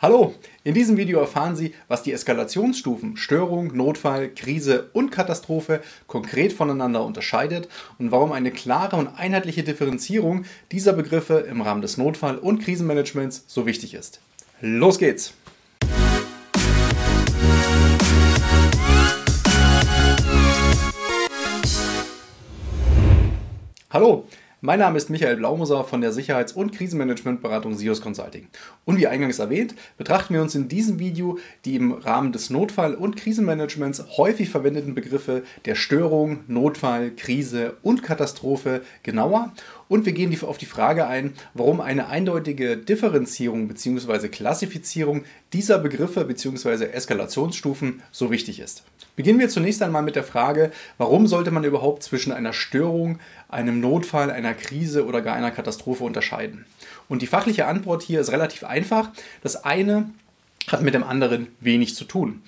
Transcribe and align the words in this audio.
Hallo, 0.00 0.32
in 0.62 0.74
diesem 0.74 0.96
Video 0.96 1.18
erfahren 1.18 1.56
Sie, 1.56 1.74
was 1.88 2.04
die 2.04 2.12
Eskalationsstufen 2.12 3.16
Störung, 3.16 3.76
Notfall, 3.76 4.28
Krise 4.28 4.90
und 4.92 5.10
Katastrophe 5.10 5.82
konkret 6.06 6.52
voneinander 6.52 7.04
unterscheidet 7.04 7.68
und 7.98 8.12
warum 8.12 8.30
eine 8.30 8.52
klare 8.52 8.94
und 8.94 9.08
einheitliche 9.08 9.64
Differenzierung 9.64 10.44
dieser 10.70 10.92
Begriffe 10.92 11.38
im 11.50 11.62
Rahmen 11.62 11.82
des 11.82 11.98
Notfall- 11.98 12.38
und 12.38 12.60
Krisenmanagements 12.60 13.42
so 13.48 13.66
wichtig 13.66 13.94
ist. 13.94 14.20
Los 14.60 15.00
geht's! 15.00 15.34
Hallo, 23.90 24.28
mein 24.60 24.80
Name 24.80 24.96
ist 24.96 25.08
Michael 25.08 25.36
Blaumoser 25.36 25.84
von 25.84 26.00
der 26.00 26.10
Sicherheits- 26.10 26.52
und 26.52 26.72
Krisenmanagementberatung 26.72 27.76
SIOS 27.76 28.00
Consulting. 28.00 28.48
Und 28.84 28.98
wie 28.98 29.06
eingangs 29.06 29.38
erwähnt, 29.38 29.76
betrachten 29.96 30.34
wir 30.34 30.42
uns 30.42 30.56
in 30.56 30.68
diesem 30.68 30.98
Video 30.98 31.38
die 31.64 31.76
im 31.76 31.92
Rahmen 31.92 32.32
des 32.32 32.50
Notfall- 32.50 32.96
und 32.96 33.16
Krisenmanagements 33.16 34.04
häufig 34.16 34.50
verwendeten 34.50 34.96
Begriffe 34.96 35.44
der 35.64 35.76
Störung, 35.76 36.40
Notfall, 36.48 37.12
Krise 37.12 37.76
und 37.82 38.02
Katastrophe 38.02 38.82
genauer 39.04 39.52
und 39.88 40.06
wir 40.06 40.12
gehen 40.12 40.36
auf 40.42 40.58
die 40.58 40.66
Frage 40.66 41.06
ein, 41.06 41.34
warum 41.54 41.80
eine 41.80 42.08
eindeutige 42.08 42.76
Differenzierung 42.76 43.68
bzw. 43.68 44.28
Klassifizierung 44.28 45.24
dieser 45.52 45.78
Begriffe 45.78 46.24
bzw. 46.24 46.86
Eskalationsstufen 46.86 48.02
so 48.12 48.30
wichtig 48.30 48.60
ist. 48.60 48.84
Beginnen 49.16 49.40
wir 49.40 49.48
zunächst 49.48 49.82
einmal 49.82 50.02
mit 50.02 50.14
der 50.14 50.22
Frage, 50.22 50.70
warum 50.96 51.26
sollte 51.26 51.50
man 51.50 51.64
überhaupt 51.64 52.02
zwischen 52.02 52.32
einer 52.32 52.52
Störung, 52.52 53.18
einem 53.48 53.80
Notfall, 53.80 54.30
einer 54.30 54.54
Krise 54.54 55.06
oder 55.06 55.22
gar 55.22 55.34
einer 55.34 55.50
Katastrophe 55.50 56.04
unterscheiden? 56.04 56.66
Und 57.08 57.22
die 57.22 57.26
fachliche 57.26 57.66
Antwort 57.66 58.02
hier 58.02 58.20
ist 58.20 58.30
relativ 58.30 58.64
einfach. 58.64 59.10
Das 59.42 59.64
eine 59.64 60.10
hat 60.70 60.82
mit 60.82 60.94
dem 60.94 61.02
anderen 61.02 61.48
wenig 61.60 61.94
zu 61.94 62.04
tun. 62.04 62.42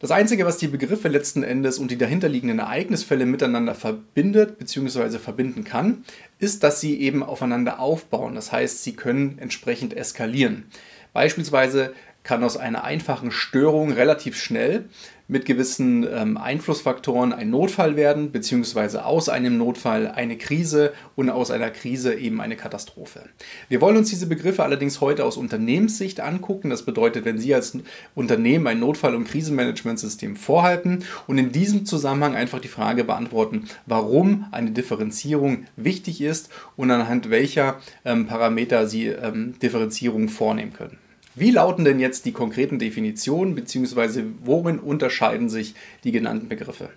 Das 0.00 0.12
Einzige, 0.12 0.46
was 0.46 0.58
die 0.58 0.68
Begriffe 0.68 1.08
letzten 1.08 1.42
Endes 1.42 1.78
und 1.78 1.90
die 1.90 1.98
dahinterliegenden 1.98 2.60
Ereignisfälle 2.60 3.26
miteinander 3.26 3.74
verbindet 3.74 4.58
bzw. 4.58 5.18
verbinden 5.18 5.64
kann, 5.64 6.04
ist, 6.38 6.62
dass 6.62 6.80
sie 6.80 7.00
eben 7.00 7.24
aufeinander 7.24 7.80
aufbauen. 7.80 8.36
Das 8.36 8.52
heißt, 8.52 8.84
sie 8.84 8.94
können 8.94 9.38
entsprechend 9.40 9.96
eskalieren. 9.96 10.66
Beispielsweise 11.12 11.94
kann 12.28 12.44
aus 12.44 12.58
einer 12.58 12.84
einfachen 12.84 13.30
Störung 13.30 13.90
relativ 13.90 14.36
schnell 14.36 14.84
mit 15.28 15.46
gewissen 15.46 16.06
ähm, 16.06 16.36
Einflussfaktoren 16.36 17.32
ein 17.32 17.48
Notfall 17.48 17.96
werden, 17.96 18.32
beziehungsweise 18.32 19.06
aus 19.06 19.30
einem 19.30 19.56
Notfall 19.56 20.08
eine 20.08 20.36
Krise 20.36 20.92
und 21.16 21.30
aus 21.30 21.50
einer 21.50 21.70
Krise 21.70 22.12
eben 22.12 22.42
eine 22.42 22.56
Katastrophe. 22.56 23.22
Wir 23.70 23.80
wollen 23.80 23.96
uns 23.96 24.10
diese 24.10 24.26
Begriffe 24.26 24.62
allerdings 24.62 25.00
heute 25.00 25.24
aus 25.24 25.38
Unternehmenssicht 25.38 26.20
angucken. 26.20 26.68
Das 26.68 26.82
bedeutet, 26.82 27.24
wenn 27.24 27.38
Sie 27.38 27.54
als 27.54 27.78
Unternehmen 28.14 28.66
ein 28.66 28.80
Notfall- 28.80 29.14
und 29.14 29.24
Krisenmanagementsystem 29.24 30.36
vorhalten 30.36 31.04
und 31.26 31.38
in 31.38 31.50
diesem 31.50 31.86
Zusammenhang 31.86 32.36
einfach 32.36 32.60
die 32.60 32.68
Frage 32.68 33.04
beantworten, 33.04 33.70
warum 33.86 34.44
eine 34.50 34.72
Differenzierung 34.72 35.64
wichtig 35.76 36.20
ist 36.20 36.50
und 36.76 36.90
anhand 36.90 37.30
welcher 37.30 37.76
ähm, 38.04 38.26
Parameter 38.26 38.86
Sie 38.86 39.06
ähm, 39.06 39.58
Differenzierung 39.62 40.28
vornehmen 40.28 40.74
können. 40.74 41.07
Wie 41.38 41.52
lauten 41.52 41.84
denn 41.84 42.00
jetzt 42.00 42.24
die 42.24 42.32
konkreten 42.32 42.80
Definitionen 42.80 43.54
bzw. 43.54 44.24
worin 44.42 44.80
unterscheiden 44.80 45.48
sich 45.48 45.74
die 46.02 46.10
genannten 46.10 46.48
Begriffe? 46.48 46.90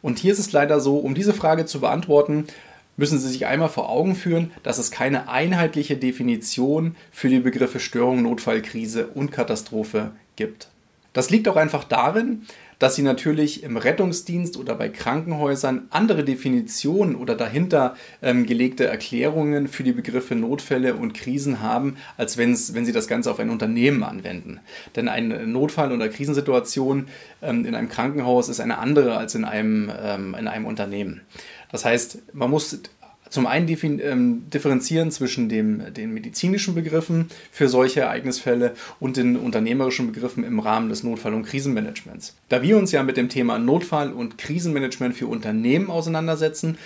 Und 0.00 0.18
hier 0.18 0.32
ist 0.32 0.38
es 0.38 0.52
leider 0.52 0.80
so, 0.80 0.96
um 0.96 1.14
diese 1.14 1.34
Frage 1.34 1.66
zu 1.66 1.80
beantworten, 1.80 2.46
müssen 2.96 3.18
Sie 3.18 3.28
sich 3.28 3.44
einmal 3.44 3.68
vor 3.68 3.90
Augen 3.90 4.14
führen, 4.14 4.52
dass 4.62 4.78
es 4.78 4.90
keine 4.90 5.28
einheitliche 5.28 5.96
Definition 5.96 6.96
für 7.10 7.28
die 7.28 7.40
Begriffe 7.40 7.78
Störung, 7.78 8.22
Notfall, 8.22 8.62
Krise 8.62 9.08
und 9.08 9.32
Katastrophe 9.32 10.12
gibt. 10.36 10.68
Das 11.12 11.28
liegt 11.30 11.46
auch 11.48 11.56
einfach 11.56 11.84
darin, 11.84 12.42
dass 12.78 12.94
sie 12.94 13.02
natürlich 13.02 13.62
im 13.62 13.76
Rettungsdienst 13.76 14.56
oder 14.56 14.74
bei 14.74 14.88
Krankenhäusern 14.88 15.86
andere 15.90 16.24
Definitionen 16.24 17.16
oder 17.16 17.34
dahinter 17.34 17.96
ähm, 18.22 18.46
gelegte 18.46 18.86
Erklärungen 18.86 19.68
für 19.68 19.82
die 19.82 19.92
Begriffe 19.92 20.34
Notfälle 20.34 20.94
und 20.94 21.14
Krisen 21.14 21.60
haben, 21.60 21.96
als 22.16 22.36
wenn 22.38 22.54
sie 22.56 22.92
das 22.92 23.08
Ganze 23.08 23.30
auf 23.30 23.38
ein 23.38 23.50
Unternehmen 23.50 24.02
anwenden. 24.02 24.60
Denn 24.96 25.08
eine 25.08 25.46
Notfall- 25.46 25.92
oder 25.92 26.08
Krisensituation 26.08 27.08
ähm, 27.42 27.64
in 27.64 27.74
einem 27.74 27.88
Krankenhaus 27.88 28.48
ist 28.48 28.60
eine 28.60 28.78
andere 28.78 29.16
als 29.16 29.34
in 29.34 29.44
einem, 29.44 29.90
ähm, 30.02 30.34
in 30.38 30.48
einem 30.48 30.66
Unternehmen. 30.66 31.22
Das 31.70 31.84
heißt, 31.84 32.34
man 32.34 32.50
muss 32.50 32.80
zum 33.34 33.48
einen 33.48 33.66
ähm, 34.00 34.44
differenzieren 34.48 35.10
zwischen 35.10 35.48
dem, 35.48 35.92
den 35.92 36.14
medizinischen 36.14 36.76
Begriffen 36.76 37.30
für 37.50 37.68
solche 37.68 38.02
Ereignisfälle 38.02 38.74
und 39.00 39.16
den 39.16 39.36
unternehmerischen 39.36 40.12
Begriffen 40.12 40.44
im 40.44 40.60
Rahmen 40.60 40.88
des 40.88 41.02
Notfall- 41.02 41.34
und 41.34 41.42
Krisenmanagements. 41.42 42.36
Da 42.48 42.62
wir 42.62 42.78
uns 42.78 42.92
ja 42.92 43.02
mit 43.02 43.16
dem 43.16 43.28
Thema 43.28 43.58
Notfall- 43.58 44.12
und 44.12 44.38
Krisenmanagement 44.38 45.16
für 45.16 45.26
Unternehmen 45.26 45.90
auseinandersetzen, 45.90 46.78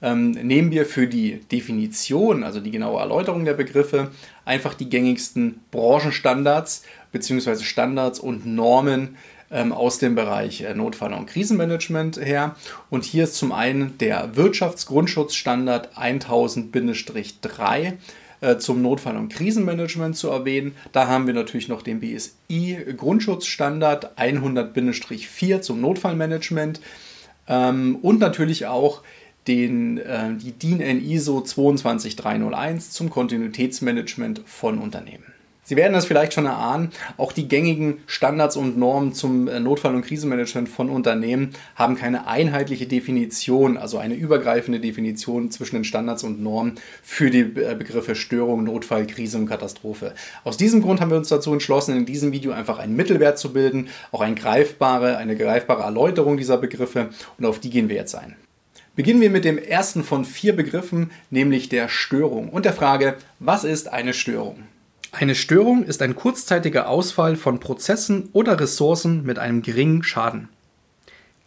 ähm, 0.00 0.30
nehmen 0.30 0.70
wir 0.70 0.86
für 0.86 1.08
die 1.08 1.40
Definition, 1.50 2.44
also 2.44 2.60
die 2.60 2.70
genaue 2.70 3.00
Erläuterung 3.00 3.44
der 3.44 3.54
Begriffe, 3.54 4.12
einfach 4.44 4.74
die 4.74 4.88
gängigsten 4.88 5.58
Branchenstandards 5.72 6.84
bzw. 7.10 7.64
Standards 7.64 8.20
und 8.20 8.46
Normen 8.46 9.16
aus 9.50 9.98
dem 9.98 10.14
Bereich 10.14 10.62
äh, 10.62 10.74
Notfall- 10.74 11.14
und 11.14 11.26
Krisenmanagement 11.26 12.18
her. 12.18 12.56
Und 12.90 13.04
hier 13.04 13.24
ist 13.24 13.34
zum 13.36 13.52
einen 13.52 13.98
der 13.98 14.36
Wirtschaftsgrundschutzstandard 14.36 15.96
1000-3 15.96 17.94
äh, 18.40 18.58
zum 18.58 18.82
Notfall- 18.82 19.16
und 19.16 19.32
Krisenmanagement 19.32 20.16
zu 20.16 20.28
erwähnen. 20.28 20.74
Da 20.92 21.08
haben 21.08 21.26
wir 21.26 21.34
natürlich 21.34 21.68
noch 21.68 21.82
den 21.82 22.00
BSI 22.00 22.78
Grundschutzstandard 22.96 24.18
100-4 24.18 25.60
zum 25.60 25.80
Notfallmanagement 25.80 26.80
ähm, 27.48 27.98
und 28.02 28.20
natürlich 28.20 28.66
auch 28.66 29.02
den, 29.48 29.98
äh, 29.98 30.34
die 30.34 30.52
DIN 30.52 30.80
N 30.80 31.04
ISO 31.04 31.40
22301 31.40 32.90
zum 32.90 33.10
Kontinuitätsmanagement 33.10 34.42
von 34.44 34.78
Unternehmen. 34.78 35.24
Sie 35.68 35.76
werden 35.76 35.92
das 35.92 36.06
vielleicht 36.06 36.32
schon 36.32 36.46
erahnen, 36.46 36.92
auch 37.18 37.30
die 37.30 37.46
gängigen 37.46 37.98
Standards 38.06 38.56
und 38.56 38.78
Normen 38.78 39.12
zum 39.12 39.48
äh, 39.48 39.60
Notfall- 39.60 39.94
und 39.94 40.00
Krisenmanagement 40.00 40.66
von 40.66 40.88
Unternehmen 40.88 41.50
haben 41.74 41.94
keine 41.94 42.26
einheitliche 42.26 42.86
Definition, 42.86 43.76
also 43.76 43.98
eine 43.98 44.14
übergreifende 44.14 44.80
Definition 44.80 45.50
zwischen 45.50 45.74
den 45.74 45.84
Standards 45.84 46.24
und 46.24 46.42
Normen 46.42 46.76
für 47.02 47.28
die 47.28 47.40
äh, 47.40 47.76
Begriffe 47.78 48.14
Störung, 48.14 48.64
Notfall, 48.64 49.06
Krise 49.06 49.36
und 49.36 49.46
Katastrophe. 49.46 50.14
Aus 50.42 50.56
diesem 50.56 50.80
Grund 50.80 51.02
haben 51.02 51.10
wir 51.10 51.18
uns 51.18 51.28
dazu 51.28 51.52
entschlossen, 51.52 51.94
in 51.94 52.06
diesem 52.06 52.32
Video 52.32 52.52
einfach 52.52 52.78
einen 52.78 52.96
Mittelwert 52.96 53.38
zu 53.38 53.52
bilden, 53.52 53.88
auch 54.10 54.22
eine 54.22 54.36
greifbare, 54.36 55.18
eine 55.18 55.36
greifbare 55.36 55.82
Erläuterung 55.82 56.38
dieser 56.38 56.56
Begriffe 56.56 57.10
und 57.36 57.44
auf 57.44 57.58
die 57.58 57.68
gehen 57.68 57.90
wir 57.90 57.96
jetzt 57.96 58.14
ein. 58.14 58.36
Beginnen 58.96 59.20
wir 59.20 59.28
mit 59.28 59.44
dem 59.44 59.58
ersten 59.58 60.02
von 60.02 60.24
vier 60.24 60.56
Begriffen, 60.56 61.10
nämlich 61.28 61.68
der 61.68 61.90
Störung 61.90 62.48
und 62.48 62.64
der 62.64 62.72
Frage, 62.72 63.18
was 63.38 63.64
ist 63.64 63.92
eine 63.92 64.14
Störung? 64.14 64.62
Eine 65.10 65.34
Störung 65.34 65.84
ist 65.84 66.02
ein 66.02 66.14
kurzzeitiger 66.14 66.88
Ausfall 66.88 67.36
von 67.36 67.60
Prozessen 67.60 68.28
oder 68.32 68.60
Ressourcen 68.60 69.24
mit 69.24 69.38
einem 69.38 69.62
geringen 69.62 70.02
Schaden. 70.02 70.48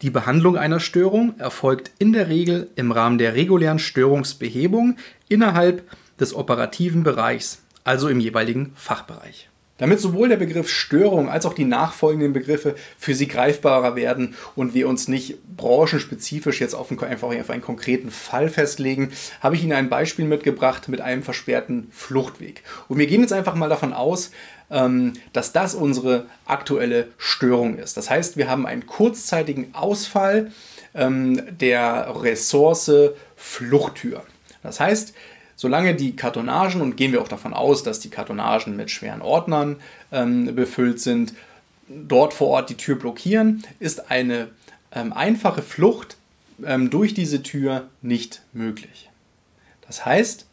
Die 0.02 0.10
Behandlung 0.10 0.56
einer 0.56 0.80
Störung 0.80 1.38
erfolgt 1.38 1.92
in 1.98 2.12
der 2.12 2.28
Regel 2.28 2.68
im 2.74 2.90
Rahmen 2.90 3.18
der 3.18 3.34
regulären 3.34 3.78
Störungsbehebung 3.78 4.96
innerhalb 5.28 5.88
des 6.18 6.34
operativen 6.34 7.04
Bereichs, 7.04 7.62
also 7.84 8.08
im 8.08 8.18
jeweiligen 8.18 8.72
Fachbereich 8.74 9.48
damit 9.82 9.98
sowohl 9.98 10.28
der 10.28 10.36
Begriff 10.36 10.68
Störung 10.68 11.28
als 11.28 11.44
auch 11.44 11.54
die 11.54 11.64
nachfolgenden 11.64 12.32
Begriffe 12.32 12.76
für 12.96 13.16
Sie 13.16 13.26
greifbarer 13.26 13.96
werden 13.96 14.36
und 14.54 14.74
wir 14.74 14.86
uns 14.86 15.08
nicht 15.08 15.44
branchenspezifisch 15.56 16.60
jetzt 16.60 16.74
auf 16.74 16.92
einen, 16.92 17.02
einfach 17.02 17.26
auf 17.26 17.50
einen 17.50 17.62
konkreten 17.62 18.12
Fall 18.12 18.48
festlegen, 18.48 19.10
habe 19.40 19.56
ich 19.56 19.64
Ihnen 19.64 19.72
ein 19.72 19.88
Beispiel 19.88 20.24
mitgebracht 20.24 20.88
mit 20.88 21.00
einem 21.00 21.24
versperrten 21.24 21.88
Fluchtweg. 21.90 22.62
Und 22.86 22.98
wir 22.98 23.08
gehen 23.08 23.22
jetzt 23.22 23.32
einfach 23.32 23.56
mal 23.56 23.68
davon 23.68 23.92
aus, 23.92 24.30
ähm, 24.70 25.14
dass 25.32 25.52
das 25.52 25.74
unsere 25.74 26.26
aktuelle 26.46 27.08
Störung 27.18 27.76
ist. 27.76 27.96
Das 27.96 28.08
heißt, 28.08 28.36
wir 28.36 28.48
haben 28.48 28.66
einen 28.66 28.86
kurzzeitigen 28.86 29.74
Ausfall 29.74 30.52
ähm, 30.94 31.42
der 31.58 32.22
Ressource 32.22 32.92
Fluchttür. 33.34 34.22
Das 34.62 34.78
heißt, 34.78 35.12
Solange 35.56 35.94
die 35.94 36.16
Kartonagen, 36.16 36.80
und 36.80 36.96
gehen 36.96 37.12
wir 37.12 37.22
auch 37.22 37.28
davon 37.28 37.54
aus, 37.54 37.82
dass 37.82 38.00
die 38.00 38.10
Kartonagen 38.10 38.76
mit 38.76 38.90
schweren 38.90 39.22
Ordnern 39.22 39.76
ähm, 40.10 40.54
befüllt 40.54 41.00
sind, 41.00 41.34
dort 41.88 42.32
vor 42.32 42.48
Ort 42.48 42.70
die 42.70 42.76
Tür 42.76 42.96
blockieren, 42.96 43.64
ist 43.78 44.10
eine 44.10 44.48
ähm, 44.92 45.12
einfache 45.12 45.62
Flucht 45.62 46.16
ähm, 46.64 46.90
durch 46.90 47.14
diese 47.14 47.42
Tür 47.42 47.88
nicht 48.00 48.42
möglich. 48.52 49.10
Das 49.86 50.04
heißt, 50.04 50.46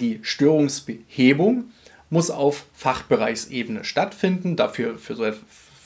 die 0.00 0.20
Störungsbehebung 0.22 1.64
muss 2.10 2.30
auf 2.30 2.66
Fachbereichsebene 2.74 3.84
stattfinden. 3.84 4.54
Dafür 4.56 4.98
für 4.98 5.16
so, 5.16 5.24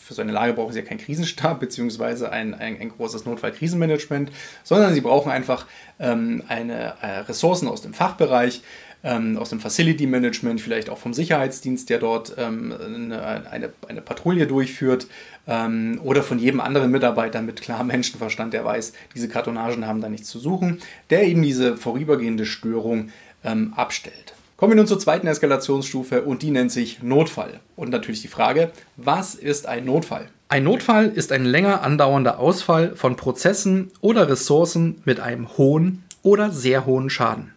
für 0.06 0.14
so 0.14 0.22
eine 0.22 0.30
Lage 0.30 0.52
brauchen 0.52 0.72
Sie 0.72 0.78
ja 0.78 0.84
keinen 0.84 0.98
Krisenstab 0.98 1.58
bzw. 1.58 2.26
Ein, 2.26 2.54
ein, 2.54 2.80
ein, 2.80 2.88
großes 2.90 3.24
Notfallkrisenmanagement, 3.24 4.30
sondern 4.62 4.94
Sie 4.94 5.00
brauchen 5.00 5.32
einfach 5.32 5.66
ähm, 5.98 6.44
eine, 6.46 6.94
äh, 7.02 7.18
Ressourcen 7.26 7.66
aus 7.66 7.82
dem 7.82 7.92
Fachbereich, 7.92 8.62
ähm, 9.02 9.36
aus 9.36 9.50
dem 9.50 9.58
Facility 9.58 10.06
Management, 10.06 10.60
vielleicht 10.60 10.90
auch 10.90 10.98
vom 10.98 11.12
Sicherheitsdienst, 11.12 11.90
der 11.90 11.98
dort 11.98 12.36
ähm, 12.38 12.72
eine, 12.72 13.48
eine, 13.50 13.72
eine, 13.88 14.00
Patrouille 14.00 14.46
durchführt 14.46 15.08
ähm, 15.48 16.00
oder 16.04 16.22
von 16.22 16.38
jedem 16.38 16.60
anderen 16.60 16.92
Mitarbeiter 16.92 17.42
mit 17.42 17.60
klarem 17.60 17.88
Menschenverstand, 17.88 18.54
der 18.54 18.64
weiß, 18.64 18.92
diese 19.12 19.28
Kartonagen 19.28 19.88
haben 19.88 20.00
da 20.00 20.08
nichts 20.08 20.28
zu 20.28 20.38
suchen, 20.38 20.78
der 21.10 21.24
eben 21.24 21.42
diese 21.42 21.76
vorübergehende 21.76 22.46
Störung 22.46 23.10
ähm, 23.42 23.72
abstellt. 23.74 24.34
Kommen 24.56 24.72
wir 24.72 24.76
nun 24.76 24.86
zur 24.86 24.98
zweiten 24.98 25.26
Eskalationsstufe 25.26 26.22
und 26.22 26.40
die 26.40 26.50
nennt 26.50 26.72
sich 26.72 27.02
Notfall. 27.02 27.60
Und 27.76 27.90
natürlich 27.90 28.22
die 28.22 28.28
Frage, 28.28 28.70
was 28.96 29.34
ist 29.34 29.66
ein 29.66 29.84
Notfall? 29.84 30.28
Ein 30.48 30.64
Notfall 30.64 31.08
ist 31.08 31.30
ein 31.30 31.44
länger 31.44 31.82
andauernder 31.82 32.38
Ausfall 32.38 32.96
von 32.96 33.16
Prozessen 33.16 33.90
oder 34.00 34.30
Ressourcen 34.30 35.02
mit 35.04 35.20
einem 35.20 35.58
hohen 35.58 36.04
oder 36.22 36.52
sehr 36.52 36.86
hohen 36.86 37.10
Schaden. 37.10 37.52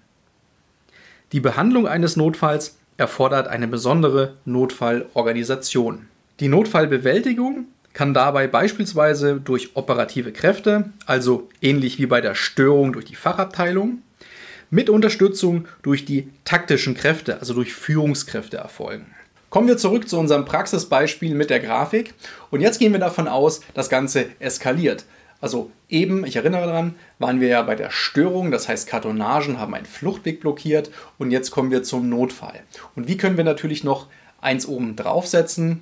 Die 1.31 1.39
Behandlung 1.39 1.87
eines 1.87 2.17
Notfalls 2.17 2.77
erfordert 2.97 3.47
eine 3.47 3.69
besondere 3.69 4.33
Notfallorganisation. 4.43 6.07
Die 6.41 6.49
Notfallbewältigung 6.49 7.67
kann 7.93 8.13
dabei 8.13 8.47
beispielsweise 8.47 9.39
durch 9.39 9.75
operative 9.75 10.33
Kräfte, 10.33 10.91
also 11.05 11.47
ähnlich 11.61 11.97
wie 11.97 12.07
bei 12.07 12.19
der 12.19 12.35
Störung 12.35 12.91
durch 12.91 13.05
die 13.05 13.15
Fachabteilung, 13.15 14.01
mit 14.69 14.89
Unterstützung 14.89 15.67
durch 15.81 16.05
die 16.05 16.29
taktischen 16.45 16.95
Kräfte, 16.95 17.39
also 17.39 17.53
durch 17.53 17.73
Führungskräfte 17.73 18.57
erfolgen. 18.57 19.07
Kommen 19.49 19.67
wir 19.67 19.77
zurück 19.77 20.07
zu 20.07 20.19
unserem 20.19 20.45
Praxisbeispiel 20.45 21.33
mit 21.33 21.49
der 21.49 21.59
Grafik 21.59 22.13
und 22.51 22.61
jetzt 22.61 22.77
gehen 22.77 22.91
wir 22.91 22.99
davon 22.99 23.27
aus, 23.27 23.61
das 23.73 23.89
Ganze 23.89 24.27
eskaliert. 24.39 25.05
Also 25.41 25.71
eben, 25.87 26.25
ich 26.25 26.35
erinnere 26.35 26.67
daran, 26.67 26.95
waren 27.17 27.39
wir 27.39 27.47
ja 27.47 27.61
bei 27.61 27.75
der 27.75 27.91
Störung, 27.91 28.51
das 28.51 28.67
heißt 28.67 28.87
Kartonagen 28.87 29.59
haben 29.59 29.73
einen 29.73 29.85
Fluchtweg 29.85 30.41
blockiert 30.41 30.91
und 31.17 31.31
jetzt 31.31 31.51
kommen 31.51 31.71
wir 31.71 31.81
zum 31.81 32.09
Notfall. 32.09 32.59
Und 32.95 33.07
wie 33.07 33.17
können 33.17 33.37
wir 33.37 33.43
natürlich 33.43 33.83
noch 33.83 34.07
eins 34.41 34.67
oben 34.67 34.95
draufsetzen? 34.95 35.81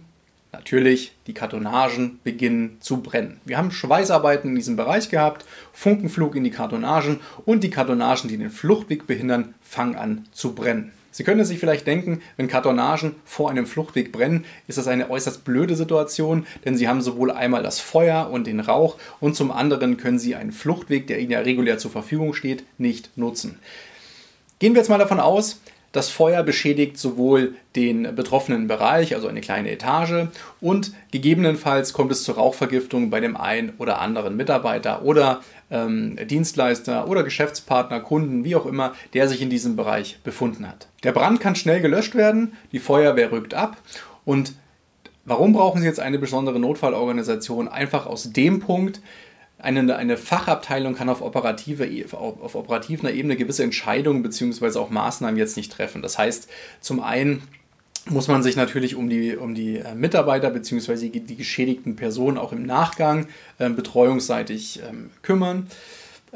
Natürlich, 0.58 1.12
die 1.28 1.36
Kartonagen 1.36 2.20
beginnen 2.24 2.78
zu 2.80 3.04
brennen. 3.04 3.40
Wir 3.46 3.60
haben 3.60 3.70
Schweißarbeiten 3.70 4.50
in 4.50 4.56
diesem 4.56 4.76
Bereich 4.76 5.08
gehabt, 5.10 5.46
Funkenflug 5.72 6.36
in 6.36 6.44
die 6.44 6.50
Kartonagen 6.50 7.20
und 7.46 7.64
die 7.64 7.70
Kartonagen, 7.70 8.28
die 8.28 8.40
den 8.40 8.50
Fluchtweg 8.50 9.06
behindern, 9.06 9.54
fangen 9.62 9.96
an 9.96 10.26
zu 10.32 10.56
brennen. 10.56 10.92
Sie 11.12 11.24
können 11.24 11.46
sich 11.46 11.60
vielleicht 11.60 11.86
denken, 11.86 12.24
wenn 12.38 12.48
Kartonagen 12.48 13.16
vor 13.24 13.52
einem 13.52 13.68
Fluchtweg 13.68 14.12
brennen, 14.12 14.46
ist 14.68 14.80
das 14.80 14.88
eine 14.88 15.12
äußerst 15.12 15.46
blöde 15.46 15.76
Situation, 15.76 16.48
denn 16.66 16.76
Sie 16.76 16.88
haben 16.88 17.02
sowohl 17.02 17.30
einmal 17.30 17.62
das 17.62 17.80
Feuer 17.80 18.32
und 18.32 18.48
den 18.48 18.60
Rauch 18.60 18.98
und 19.20 19.36
zum 19.36 19.52
anderen 19.52 19.98
können 19.98 20.18
Sie 20.18 20.34
einen 20.34 20.52
Fluchtweg, 20.52 21.06
der 21.06 21.20
Ihnen 21.20 21.32
ja 21.32 21.40
regulär 21.40 21.78
zur 21.78 21.92
Verfügung 21.92 22.34
steht, 22.34 22.64
nicht 22.80 23.16
nutzen. 23.16 23.60
Gehen 24.58 24.74
wir 24.74 24.82
jetzt 24.82 24.90
mal 24.90 24.98
davon 24.98 25.20
aus, 25.20 25.62
das 25.92 26.10
Feuer 26.10 26.44
beschädigt 26.44 26.98
sowohl 26.98 27.56
den 27.76 28.16
betroffenen 28.16 28.68
Bereich, 28.68 29.16
also 29.16 29.28
eine 29.28 29.42
kleine 29.42 29.72
Etage, 29.72 30.28
und 30.62 30.94
gegebenenfalls 31.12 31.94
kommt 31.94 32.12
es 32.12 32.24
zur 32.24 32.36
Rauchvergiftung 32.36 33.10
bei 33.10 33.20
dem 33.20 33.38
einen 33.38 33.74
oder 33.78 34.00
anderen 34.00 34.36
Mitarbeiter 34.36 35.04
oder 35.04 35.42
ähm, 35.72 36.18
Dienstleister 36.28 37.08
oder 37.08 37.24
Geschäftspartner, 37.24 38.00
Kunden, 38.00 38.44
wie 38.44 38.56
auch 38.56 38.66
immer, 38.66 38.94
der 39.14 39.28
sich 39.28 39.42
in 39.42 39.50
diesem 39.50 39.76
Bereich 39.76 40.20
befunden 40.24 40.68
hat. 40.68 40.88
Der 41.04 41.12
Brand 41.12 41.40
kann 41.40 41.56
schnell 41.56 41.82
gelöscht 41.82 42.16
werden, 42.16 42.54
die 42.72 42.80
Feuerwehr 42.80 43.32
rückt 43.32 43.54
ab 43.54 43.78
und 44.26 44.54
Warum 45.30 45.52
brauchen 45.52 45.82
Sie 45.82 45.88
jetzt 45.88 46.00
eine 46.00 46.20
besondere 46.20 46.58
Notfallorganisation? 46.58 47.68
Einfach 47.68 48.06
aus 48.06 48.32
dem 48.32 48.62
Punkt, 48.62 49.02
eine, 49.60 49.96
eine 49.96 50.18
Fachabteilung 50.18 50.96
kann 50.96 51.10
auf, 51.10 51.22
operative, 51.22 51.86
e, 51.86 52.06
auf, 52.12 52.56
operativer 52.56 53.12
Ebene 53.12 53.36
gewisse 53.36 53.64
Entscheidungen 53.64 54.22
bzw. 54.22 54.78
auch 54.78 54.90
Maßnahmen 54.90 55.38
jetzt 55.38 55.58
nicht 55.58 55.72
treffen. 55.72 56.02
Das 56.02 56.18
heißt, 56.18 56.48
zum 56.80 57.02
einen 57.02 57.42
muss 58.10 58.28
man 58.28 58.44
sich 58.44 58.56
natürlich 58.56 58.96
um 58.96 59.10
die, 59.10 59.36
um 59.36 59.56
die 59.56 59.78
äh, 59.78 59.96
Mitarbeiter 59.96 60.50
bzw. 60.50 61.10
die 61.10 61.36
geschädigten 61.36 61.96
Personen 61.96 62.38
auch 62.38 62.52
im 62.52 62.66
Nachgang 62.66 63.28
äh, 63.58 63.70
betreuungsseitig 63.70 64.82
ähm, 64.88 65.10
kümmern. 65.24 65.68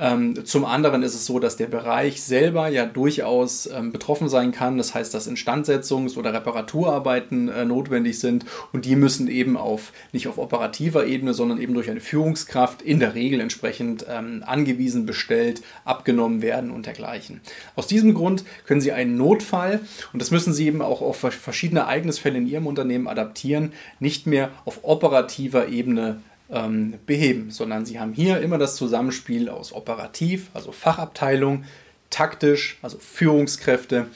Ähm, 0.01 0.45
zum 0.45 0.65
anderen 0.65 1.03
ist 1.03 1.13
es 1.13 1.27
so, 1.27 1.37
dass 1.37 1.57
der 1.57 1.67
Bereich 1.67 2.23
selber 2.23 2.67
ja 2.69 2.87
durchaus 2.87 3.67
ähm, 3.67 3.91
betroffen 3.91 4.29
sein 4.29 4.51
kann. 4.51 4.79
Das 4.79 4.95
heißt, 4.95 5.13
dass 5.13 5.29
Instandsetzungs- 5.29 6.17
oder 6.17 6.33
Reparaturarbeiten 6.33 7.49
äh, 7.49 7.65
notwendig 7.65 8.19
sind 8.19 8.45
und 8.73 8.85
die 8.85 8.95
müssen 8.95 9.27
eben 9.27 9.55
auf 9.55 9.93
nicht 10.11 10.27
auf 10.27 10.39
operativer 10.39 11.05
Ebene, 11.05 11.35
sondern 11.35 11.61
eben 11.61 11.75
durch 11.75 11.89
eine 11.89 11.99
Führungskraft 11.99 12.81
in 12.81 12.99
der 12.99 13.13
Regel 13.13 13.39
entsprechend 13.39 14.05
ähm, 14.09 14.43
angewiesen, 14.43 15.05
bestellt, 15.05 15.61
abgenommen 15.85 16.41
werden 16.41 16.71
und 16.71 16.87
dergleichen. 16.87 17.39
Aus 17.75 17.85
diesem 17.85 18.15
Grund 18.15 18.43
können 18.65 18.81
Sie 18.81 18.91
einen 18.91 19.17
Notfall, 19.17 19.81
und 20.13 20.19
das 20.21 20.31
müssen 20.31 20.51
Sie 20.51 20.65
eben 20.65 20.81
auch 20.81 21.01
auf 21.01 21.17
verschiedene 21.17 21.81
Ereignisfälle 21.81 22.39
in 22.39 22.47
Ihrem 22.47 22.65
Unternehmen 22.65 23.07
adaptieren, 23.07 23.73
nicht 23.99 24.25
mehr 24.25 24.49
auf 24.65 24.79
operativer 24.81 25.67
Ebene 25.67 26.21
ähm, 26.51 26.95
beheben, 27.05 27.51
sondern 27.51 27.85
sie 27.85 27.99
haben 27.99 28.13
hier 28.13 28.39
immer 28.41 28.57
das 28.57 28.75
Zusammenspiel 28.75 29.49
aus 29.49 29.73
operativ, 29.73 30.49
also 30.53 30.71
Fachabteilung, 30.71 31.63
taktisch, 32.09 32.77
also 32.81 32.97
Führungskräfte, 32.99 34.07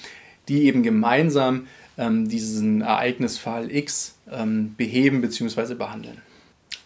die 0.48 0.66
eben 0.66 0.84
gemeinsam 0.84 1.68
ähm, 1.98 2.28
diesen 2.28 2.82
Ereignisfall 2.82 3.74
X 3.74 4.16
ähm, 4.32 4.76
beheben 4.78 5.22
bzw. 5.22 5.76
behandeln. 5.76 6.22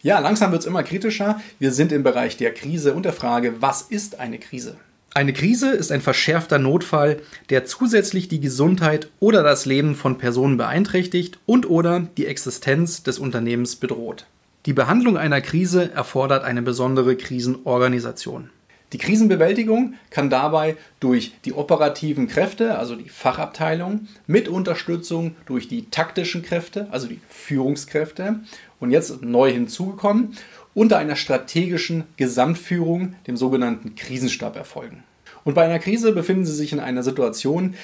Ja, 0.02 0.20
langsam 0.20 0.52
wird 0.52 0.62
es 0.62 0.68
immer 0.68 0.84
kritischer. 0.84 1.42
Wir 1.58 1.72
sind 1.74 1.92
im 1.92 2.04
Bereich 2.04 2.38
der 2.38 2.54
Krise 2.54 2.94
und 2.94 3.04
der 3.04 3.12
Frage, 3.12 3.62
was 3.62 3.82
ist 3.82 4.20
eine 4.20 4.40
Krise? 4.40 4.78
Eine 5.14 5.34
Krise 5.34 5.72
ist 5.72 5.92
ein 5.92 6.02
verschärfter 6.02 6.60
Notfall, 6.60 7.20
der 7.50 7.66
zusätzlich 7.66 8.28
die 8.28 8.40
Gesundheit 8.40 9.10
oder 9.20 9.44
das 9.44 9.66
Leben 9.66 9.96
von 9.96 10.18
Personen 10.18 10.56
beeinträchtigt 10.56 11.40
und 11.46 11.70
oder 11.70 12.08
die 12.16 12.28
Existenz 12.28 13.04
des 13.04 13.18
Unternehmens 13.20 13.76
bedroht. 13.76 14.26
Die 14.66 14.74
Behandlung 14.74 15.18
einer 15.18 15.40
Krise 15.40 15.92
erfordert 15.94 16.44
eine 16.44 16.62
besondere 16.62 17.16
Krisenorganisation. 17.16 18.50
Die 18.92 18.98
Krisenbewältigung 18.98 19.94
kann 20.10 20.30
dabei 20.30 20.76
durch 21.00 21.34
die 21.46 21.54
operativen 21.54 22.28
Kräfte, 22.28 22.78
also 22.78 22.96
die 22.96 23.08
Fachabteilung, 23.08 24.08
mit 24.28 24.50
Unterstützung 24.50 25.36
durch 25.46 25.70
die 25.70 25.90
taktischen 25.90 26.42
Kräfte, 26.42 26.88
also 26.92 27.08
die 27.08 27.22
Führungskräfte, 27.30 28.42
und 28.82 28.92
jetzt 28.92 29.22
neu 29.22 29.52
hinzugekommen, 29.52 30.36
unter 30.74 30.98
einer 30.98 31.16
strategischen 31.16 32.04
Gesamtführung, 32.18 33.16
dem 33.28 33.38
sogenannten 33.38 33.96
Krisenstab, 33.96 34.58
erfolgen. 34.58 35.04
Und 35.46 35.54
bei 35.54 35.64
einer 35.64 35.80
Krise 35.80 36.12
befinden 36.12 36.46
Sie 36.46 36.56
sich 36.56 36.74
in 36.74 36.80
einer 36.80 37.04
Situation, 37.04 37.76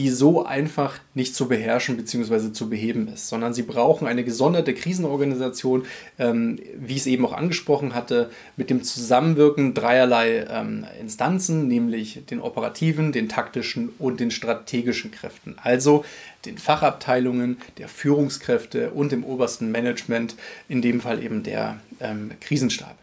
die 0.00 0.08
so 0.08 0.46
einfach 0.46 0.98
nicht 1.12 1.34
zu 1.34 1.46
beherrschen 1.46 1.98
bzw. 1.98 2.52
zu 2.52 2.70
beheben 2.70 3.08
ist, 3.08 3.28
sondern 3.28 3.52
sie 3.52 3.64
brauchen 3.64 4.08
eine 4.08 4.24
gesonderte 4.24 4.72
Krisenorganisation, 4.72 5.84
ähm, 6.18 6.58
wie 6.78 6.94
ich 6.94 7.00
es 7.00 7.06
eben 7.06 7.26
auch 7.26 7.34
angesprochen 7.34 7.94
hatte, 7.94 8.30
mit 8.56 8.70
dem 8.70 8.82
Zusammenwirken 8.82 9.74
dreierlei 9.74 10.46
ähm, 10.48 10.86
Instanzen, 10.98 11.68
nämlich 11.68 12.24
den 12.30 12.40
operativen, 12.40 13.12
den 13.12 13.28
taktischen 13.28 13.90
und 13.98 14.20
den 14.20 14.30
strategischen 14.30 15.10
Kräften, 15.10 15.56
also 15.62 16.02
den 16.46 16.56
Fachabteilungen, 16.56 17.58
der 17.76 17.88
Führungskräfte 17.88 18.92
und 18.92 19.12
dem 19.12 19.22
obersten 19.22 19.70
Management, 19.70 20.34
in 20.70 20.80
dem 20.80 21.02
Fall 21.02 21.22
eben 21.22 21.42
der 21.42 21.78
ähm, 22.00 22.30
Krisenstab. 22.40 22.96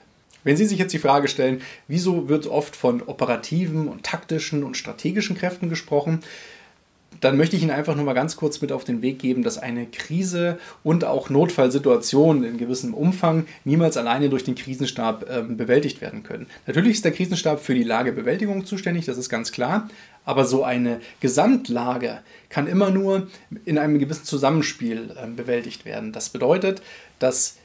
Wenn 0.43 0.57
Sie 0.57 0.65
sich 0.65 0.79
jetzt 0.79 0.93
die 0.93 0.97
Frage 0.97 1.27
stellen, 1.27 1.61
wieso 1.87 2.27
wird 2.27 2.47
oft 2.47 2.75
von 2.75 3.03
operativen 3.03 3.87
und 3.87 4.01
taktischen 4.01 4.63
und 4.63 4.77
strategischen 4.77 5.37
Kräften 5.37 5.69
gesprochen, 5.69 6.21
dann 7.21 7.37
möchte 7.37 7.55
ich 7.55 7.61
Ihnen 7.61 7.71
einfach 7.71 7.95
nur 7.95 8.05
mal 8.05 8.13
ganz 8.13 8.35
kurz 8.35 8.61
mit 8.61 8.71
auf 8.71 8.83
den 8.83 9.01
Weg 9.01 9.19
geben, 9.19 9.43
dass 9.43 9.57
eine 9.57 9.85
Krise 9.85 10.59
und 10.83 11.03
auch 11.03 11.29
Notfallsituationen 11.29 12.43
in 12.43 12.57
gewissem 12.57 12.93
Umfang 12.93 13.45
niemals 13.65 13.97
alleine 13.97 14.29
durch 14.29 14.43
den 14.43 14.55
Krisenstab 14.55 15.29
äh, 15.29 15.41
bewältigt 15.41 16.01
werden 16.01 16.23
können. 16.23 16.47
Natürlich 16.65 16.93
ist 16.93 17.05
der 17.05 17.11
Krisenstab 17.11 17.59
für 17.59 17.73
die 17.73 17.83
Lagebewältigung 17.83 18.65
zuständig, 18.65 19.05
das 19.05 19.17
ist 19.17 19.29
ganz 19.29 19.51
klar, 19.51 19.89
aber 20.25 20.45
so 20.45 20.63
eine 20.63 20.99
Gesamtlage 21.19 22.19
kann 22.49 22.67
immer 22.67 22.89
nur 22.91 23.27
in 23.65 23.77
einem 23.77 23.97
gewissen 23.99 24.25
Zusammenspiel 24.25 25.15
äh, 25.15 25.27
bewältigt 25.27 25.85
werden. 25.85 26.11
Das 26.11 26.29
bedeutet, 26.29 26.81
dass 27.19 27.57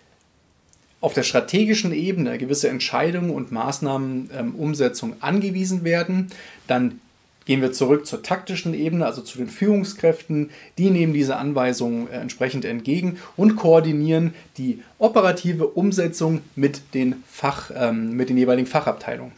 auf 1.01 1.15
der 1.15 1.25
strategischen 1.25 1.93
Ebene 1.93 2.39
gewisse 2.39 2.69
Entscheidungen 2.69 3.31
und 3.31 3.51
Maßnahmenumsetzung 3.51 5.11
ähm, 5.11 5.17
angewiesen 5.21 5.83
werden, 5.83 6.29
dann 6.69 7.01
Gehen 7.45 7.61
wir 7.61 7.73
zurück 7.73 8.07
zur 8.07 8.23
taktischen 8.23 8.75
Ebene, 8.75 9.05
also 9.05 9.23
zu 9.23 9.39
den 9.39 9.49
Führungskräften. 9.49 10.51
Die 10.79 10.91
nehmen 10.91 11.13
diese 11.13 11.37
Anweisungen 11.37 12.09
äh, 12.09 12.17
entsprechend 12.17 12.65
entgegen 12.65 13.19
und 13.37 13.57
koordinieren 13.57 14.35
die 14.59 14.83
operative 14.99 15.67
Umsetzung 15.67 16.41
mit 16.55 16.95
den, 16.95 17.23
Fach, 17.27 17.71
ähm, 17.75 18.13
mit 18.13 18.29
den 18.29 18.37
jeweiligen 18.37 18.69
Fachabteilungen. 18.69 19.33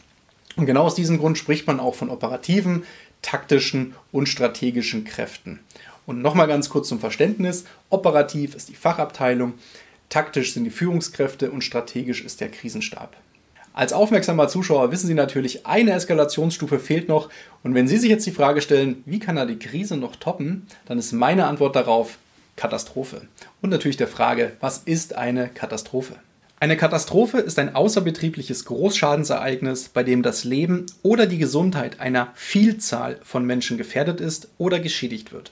Und 0.55 0.65
genau 0.65 0.83
aus 0.83 0.95
diesem 0.95 1.17
Grund 1.17 1.37
spricht 1.37 1.67
man 1.67 1.79
auch 1.79 1.95
von 1.95 2.09
operativen, 2.09 2.83
taktischen 3.21 3.95
und 4.11 4.29
strategischen 4.29 5.03
Kräften. 5.03 5.59
Und 6.05 6.21
nochmal 6.21 6.47
ganz 6.47 6.69
kurz 6.69 6.87
zum 6.87 6.99
Verständnis. 6.99 7.65
Operativ 7.89 8.55
ist 8.55 8.69
die 8.69 8.75
Fachabteilung, 8.75 9.53
taktisch 10.09 10.53
sind 10.53 10.65
die 10.65 10.69
Führungskräfte 10.69 11.49
und 11.49 11.63
strategisch 11.63 12.23
ist 12.23 12.41
der 12.41 12.49
Krisenstab. 12.49 13.17
Als 13.75 13.91
aufmerksamer 13.91 14.47
Zuschauer 14.47 14.93
wissen 14.93 15.07
Sie 15.07 15.13
natürlich, 15.13 15.65
eine 15.65 15.91
Eskalationsstufe 15.91 16.79
fehlt 16.79 17.09
noch. 17.09 17.27
Und 17.61 17.75
wenn 17.75 17.89
Sie 17.89 17.97
sich 17.97 18.09
jetzt 18.09 18.25
die 18.25 18.31
Frage 18.31 18.61
stellen, 18.61 19.03
wie 19.05 19.19
kann 19.19 19.35
er 19.35 19.45
die 19.45 19.59
Krise 19.59 19.97
noch 19.97 20.15
toppen, 20.15 20.65
dann 20.85 20.97
ist 20.97 21.11
meine 21.11 21.45
Antwort 21.45 21.75
darauf 21.75 22.17
Katastrophe. 22.55 23.27
Und 23.61 23.71
natürlich 23.71 23.97
der 23.97 24.07
Frage, 24.07 24.53
was 24.61 24.77
ist 24.77 25.15
eine 25.15 25.49
Katastrophe? 25.49 26.15
Eine 26.57 26.77
Katastrophe 26.77 27.39
ist 27.39 27.59
ein 27.59 27.75
außerbetriebliches 27.75 28.63
Großschadensereignis, 28.63 29.89
bei 29.89 30.03
dem 30.03 30.23
das 30.23 30.45
Leben 30.45 30.85
oder 31.03 31.25
die 31.25 31.37
Gesundheit 31.37 31.99
einer 31.99 32.29
Vielzahl 32.33 33.19
von 33.23 33.45
Menschen 33.45 33.77
gefährdet 33.77 34.21
ist 34.21 34.47
oder 34.57 34.79
geschädigt 34.79 35.33
wird. 35.33 35.51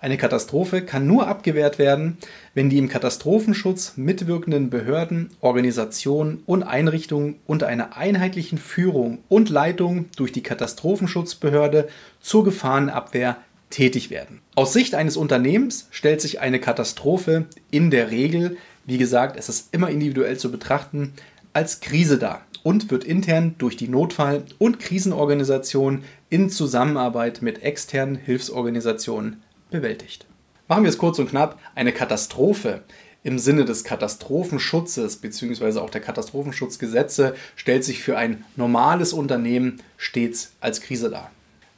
Eine 0.00 0.16
Katastrophe 0.16 0.82
kann 0.82 1.08
nur 1.08 1.26
abgewehrt 1.26 1.80
werden, 1.80 2.18
wenn 2.54 2.70
die 2.70 2.78
im 2.78 2.88
Katastrophenschutz 2.88 3.94
mitwirkenden 3.96 4.70
Behörden, 4.70 5.30
Organisationen 5.40 6.44
und 6.46 6.62
Einrichtungen 6.62 7.36
unter 7.48 7.66
einer 7.66 7.96
einheitlichen 7.96 8.58
Führung 8.58 9.18
und 9.28 9.48
Leitung 9.48 10.06
durch 10.16 10.30
die 10.30 10.44
Katastrophenschutzbehörde 10.44 11.88
zur 12.20 12.44
Gefahrenabwehr 12.44 13.38
tätig 13.70 14.10
werden. 14.10 14.40
Aus 14.54 14.72
Sicht 14.72 14.94
eines 14.94 15.16
Unternehmens 15.16 15.88
stellt 15.90 16.20
sich 16.20 16.40
eine 16.40 16.60
Katastrophe 16.60 17.46
in 17.72 17.90
der 17.90 18.12
Regel, 18.12 18.56
wie 18.86 18.98
gesagt, 18.98 19.36
es 19.36 19.48
ist 19.48 19.74
immer 19.74 19.90
individuell 19.90 20.38
zu 20.38 20.52
betrachten, 20.52 21.12
als 21.52 21.80
Krise 21.80 22.18
dar 22.18 22.42
und 22.62 22.90
wird 22.92 23.02
intern 23.02 23.56
durch 23.58 23.76
die 23.76 23.88
Notfall- 23.88 24.44
und 24.58 24.78
Krisenorganisation 24.78 26.04
in 26.30 26.50
Zusammenarbeit 26.50 27.42
mit 27.42 27.64
externen 27.64 28.14
Hilfsorganisationen 28.14 29.42
bewältigt. 29.70 30.26
Machen 30.68 30.84
wir 30.84 30.90
es 30.90 30.98
kurz 30.98 31.18
und 31.18 31.30
knapp. 31.30 31.58
Eine 31.74 31.92
Katastrophe 31.92 32.82
im 33.24 33.38
Sinne 33.38 33.64
des 33.64 33.84
Katastrophenschutzes 33.84 35.16
bzw. 35.16 35.80
auch 35.80 35.90
der 35.90 36.00
Katastrophenschutzgesetze 36.00 37.34
stellt 37.56 37.84
sich 37.84 38.02
für 38.02 38.16
ein 38.16 38.44
normales 38.56 39.12
Unternehmen 39.12 39.82
stets 39.96 40.52
als 40.60 40.80
Krise 40.80 41.10
dar. 41.10 41.30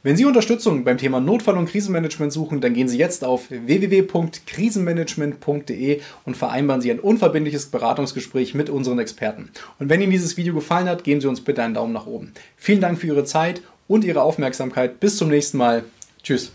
Wenn 0.03 0.17
Sie 0.17 0.25
Unterstützung 0.25 0.83
beim 0.83 0.97
Thema 0.97 1.19
Notfall- 1.19 1.57
und 1.57 1.69
Krisenmanagement 1.69 2.33
suchen, 2.33 2.59
dann 2.59 2.73
gehen 2.73 2.87
Sie 2.87 2.97
jetzt 2.97 3.23
auf 3.23 3.51
www.krisenmanagement.de 3.51 6.01
und 6.25 6.35
vereinbaren 6.35 6.81
Sie 6.81 6.89
ein 6.89 6.99
unverbindliches 6.99 7.67
Beratungsgespräch 7.67 8.55
mit 8.55 8.71
unseren 8.71 8.97
Experten. 8.97 9.51
Und 9.77 9.89
wenn 9.89 10.01
Ihnen 10.01 10.11
dieses 10.11 10.37
Video 10.37 10.55
gefallen 10.55 10.89
hat, 10.89 11.03
geben 11.03 11.21
Sie 11.21 11.27
uns 11.27 11.41
bitte 11.41 11.61
einen 11.61 11.75
Daumen 11.75 11.93
nach 11.93 12.07
oben. 12.07 12.31
Vielen 12.57 12.81
Dank 12.81 12.97
für 12.97 13.05
Ihre 13.07 13.25
Zeit 13.25 13.61
und 13.87 14.03
Ihre 14.03 14.23
Aufmerksamkeit. 14.23 14.99
Bis 14.99 15.17
zum 15.17 15.29
nächsten 15.29 15.59
Mal. 15.59 15.83
Tschüss. 16.23 16.51